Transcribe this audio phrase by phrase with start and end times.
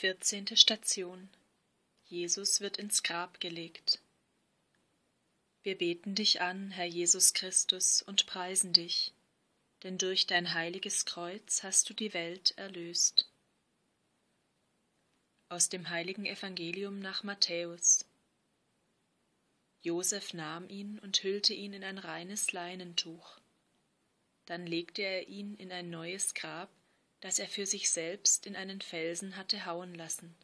[0.00, 1.28] Vierzehnte Station
[2.06, 4.00] Jesus wird ins Grab gelegt.
[5.62, 9.12] Wir beten dich an, Herr Jesus Christus, und preisen dich,
[9.82, 13.28] denn durch dein heiliges Kreuz hast du die Welt erlöst.
[15.50, 18.06] Aus dem heiligen Evangelium nach Matthäus.
[19.82, 23.38] Josef nahm ihn und hüllte ihn in ein reines Leinentuch.
[24.46, 26.70] Dann legte er ihn in ein neues Grab,
[27.20, 30.34] das er für sich selbst in einen Felsen hatte hauen lassen.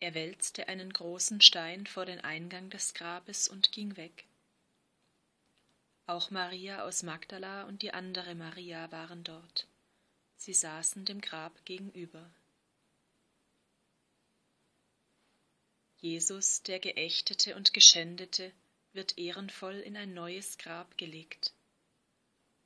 [0.00, 4.24] Er wälzte einen großen Stein vor den Eingang des Grabes und ging weg.
[6.06, 9.66] Auch Maria aus Magdala und die andere Maria waren dort.
[10.36, 12.30] Sie saßen dem Grab gegenüber.
[15.98, 18.52] Jesus, der Geächtete und Geschändete,
[18.94, 21.52] wird ehrenvoll in ein neues Grab gelegt.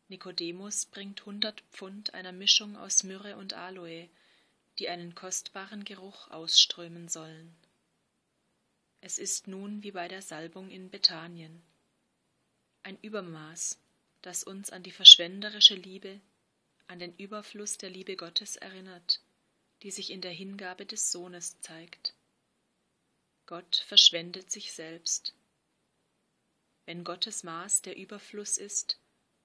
[0.08, 4.08] Nikodemus bringt hundert Pfund einer Mischung aus Myrrhe und Aloe,
[4.78, 7.54] die einen kostbaren Geruch ausströmen sollen.
[9.00, 11.62] Es ist nun wie bei der Salbung in Bethanien.
[12.82, 13.78] Ein Übermaß,
[14.22, 16.20] das uns an die verschwenderische Liebe,
[16.86, 19.20] an den Überfluss der Liebe Gottes erinnert,
[19.82, 22.14] die sich in der Hingabe des Sohnes zeigt.
[23.46, 25.34] Gott verschwendet sich selbst.
[26.86, 28.98] Wenn Gottes Maß der Überfluss ist,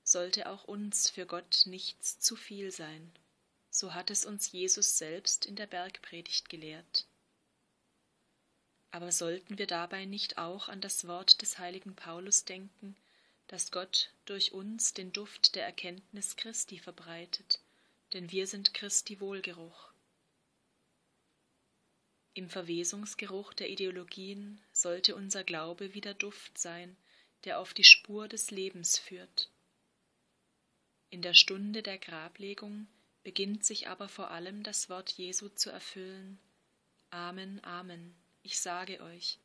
[0.09, 3.11] sollte auch uns für Gott nichts zu viel sein.
[3.69, 7.05] So hat es uns Jesus selbst in der Bergpredigt gelehrt.
[8.89, 12.97] Aber sollten wir dabei nicht auch an das Wort des heiligen Paulus denken,
[13.45, 17.59] dass Gott durch uns den Duft der Erkenntnis Christi verbreitet,
[18.13, 19.89] denn wir sind Christi Wohlgeruch.
[22.33, 26.97] Im Verwesungsgeruch der Ideologien sollte unser Glaube wie der Duft sein,
[27.43, 29.49] der auf die Spur des Lebens führt.
[31.11, 32.87] In der Stunde der Grablegung
[33.23, 36.39] beginnt sich aber vor allem das Wort Jesu zu erfüllen.
[37.09, 39.39] Amen, Amen, ich sage euch,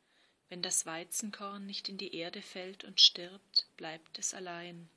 [0.49, 4.89] wenn das Weizenkorn nicht in die Erde fällt und stirbt, bleibt es allein.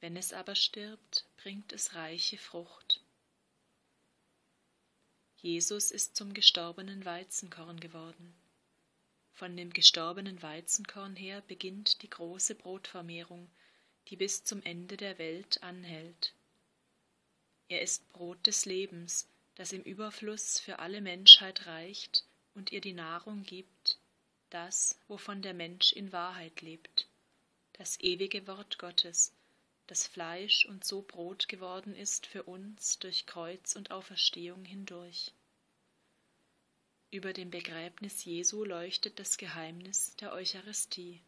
[0.00, 3.02] Wenn es aber stirbt, bringt es reiche Frucht.
[5.36, 8.34] Jesus ist zum gestorbenen Weizenkorn geworden.
[9.32, 13.50] Von dem gestorbenen Weizenkorn her beginnt die große Brotvermehrung,
[14.08, 16.34] die bis zum Ende der Welt anhält.
[17.68, 22.24] Er ist Brot des Lebens, das im Überfluss für alle Menschheit reicht
[22.54, 23.98] und ihr die Nahrung gibt,
[24.50, 27.08] das, wovon der Mensch in Wahrheit lebt,
[27.72, 29.32] das ewige Wort Gottes,
[29.86, 35.32] das Fleisch und so Brot geworden ist für uns durch Kreuz und Auferstehung hindurch.
[37.10, 41.20] Über dem Begräbnis Jesu leuchtet das Geheimnis der Eucharistie.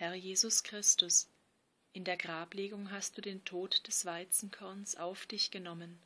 [0.00, 1.28] Herr Jesus Christus,
[1.92, 5.98] in der Grablegung hast du den Tod des Weizenkorns auf dich genommen.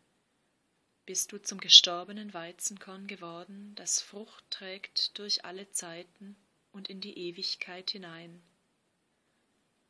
[1.05, 6.37] Bist du zum gestorbenen Weizenkorn geworden, das Frucht trägt durch alle Zeiten
[6.73, 8.41] und in die Ewigkeit hinein.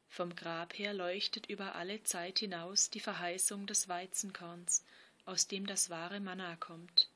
[0.08, 4.84] Vom Grab her leuchtet über alle Zeit hinaus die Verheißung des Weizenkorns,
[5.26, 7.08] aus dem das wahre Manna kommt,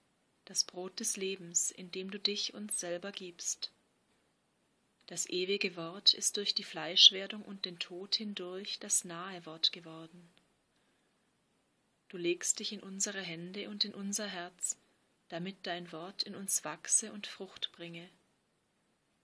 [0.44, 3.72] das Brot des Lebens, in dem du dich uns selber gibst.
[5.06, 10.28] Das ewige Wort ist durch die Fleischwerdung und den Tod hindurch das nahe Wort geworden.
[12.08, 14.76] Du legst dich in unsere Hände und in unser Herz,
[15.28, 18.08] damit dein Wort in uns wachse und Frucht bringe.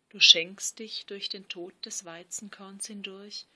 [0.09, 3.47] Du schenkst dich durch den Tod des Weizenkorns hindurch,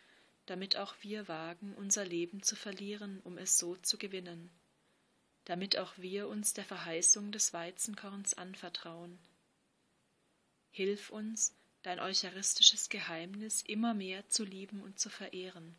[0.47, 4.51] damit auch wir wagen, unser Leben zu verlieren, um es so zu gewinnen,
[5.45, 9.19] damit auch wir uns der Verheißung des Weizenkorns anvertrauen.
[10.71, 11.55] Hilf uns,
[11.87, 15.77] dein eucharistisches Geheimnis immer mehr zu lieben und zu verehren,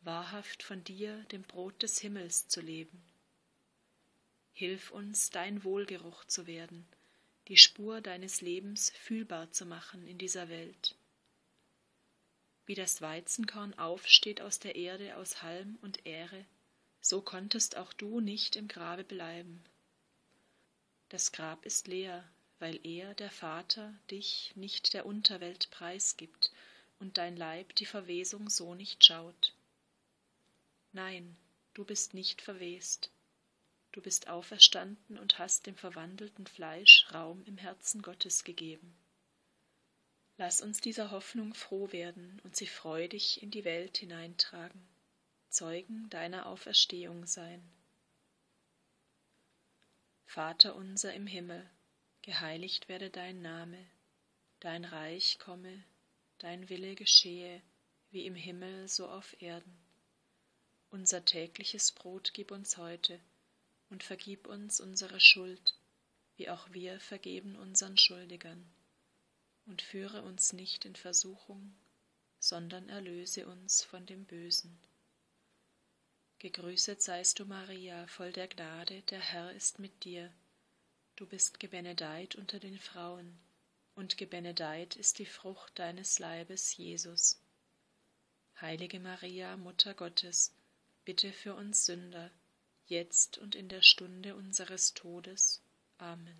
[0.00, 3.00] wahrhaft von dir, dem Brot des Himmels, zu leben.
[4.52, 6.88] Hilf uns, dein Wohlgeruch zu werden,
[7.46, 10.96] die Spur deines Lebens fühlbar zu machen in dieser Welt.
[12.64, 16.44] Wie das Weizenkorn aufsteht aus der Erde aus Halm und Ähre,
[17.00, 19.62] so konntest auch du nicht im Grabe bleiben.
[21.10, 22.28] Das Grab ist leer,
[22.58, 26.52] weil er, der Vater, dich nicht der Unterwelt preisgibt
[26.98, 29.54] und dein Leib die Verwesung so nicht schaut.
[30.92, 31.36] Nein,
[31.74, 33.10] du bist nicht verwest.
[33.92, 38.94] Du bist auferstanden und hast dem verwandelten Fleisch Raum im Herzen Gottes gegeben.
[40.38, 44.86] Lass uns dieser Hoffnung froh werden und sie freudig in die Welt hineintragen,
[45.48, 47.62] Zeugen deiner Auferstehung sein.
[50.26, 51.66] Vater unser im Himmel,
[52.26, 53.78] geheiligt werde dein Name,
[54.58, 55.84] dein Reich komme,
[56.38, 57.62] dein Wille geschehe,
[58.10, 59.78] wie im Himmel so auf Erden.
[60.90, 63.20] Unser tägliches Brot gib uns heute
[63.90, 65.78] und vergib uns unsere Schuld,
[66.36, 68.68] wie auch wir vergeben unseren Schuldigern.
[69.66, 71.76] Und führe uns nicht in Versuchung,
[72.40, 74.76] sondern erlöse uns von dem Bösen.
[76.40, 80.32] Gegrüßet seist du, Maria, voll der Gnade, der Herr ist mit dir.
[81.16, 83.38] Du bist gebenedeit unter den Frauen,
[83.94, 87.40] und gebenedeit ist die Frucht deines Leibes, Jesus.
[88.60, 90.52] Heilige Maria, Mutter Gottes,
[91.06, 92.30] bitte für uns Sünder,
[92.84, 95.62] jetzt und in der Stunde unseres Todes.
[95.96, 96.36] Amen.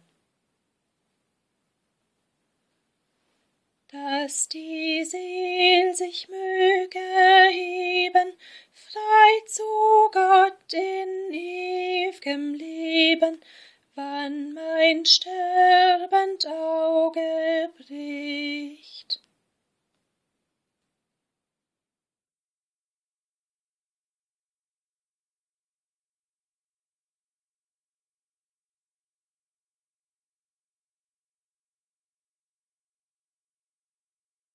[3.89, 6.99] Dass die Seel sich möge
[7.51, 8.31] heben,
[8.75, 9.63] frei zu
[10.13, 13.41] Gott in ew'gem Leben,
[13.97, 19.26] wann mein sterbend Auge bricht.